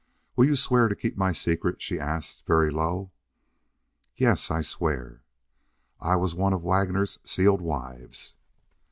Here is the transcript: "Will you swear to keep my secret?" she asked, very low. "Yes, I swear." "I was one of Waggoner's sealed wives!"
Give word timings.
"Will 0.35 0.45
you 0.45 0.55
swear 0.55 0.87
to 0.87 0.95
keep 0.95 1.15
my 1.15 1.31
secret?" 1.31 1.79
she 1.79 1.99
asked, 1.99 2.47
very 2.47 2.71
low. 2.71 3.11
"Yes, 4.15 4.49
I 4.49 4.61
swear." 4.63 5.21
"I 5.99 6.15
was 6.15 6.33
one 6.33 6.53
of 6.53 6.63
Waggoner's 6.63 7.19
sealed 7.23 7.61
wives!" 7.61 8.33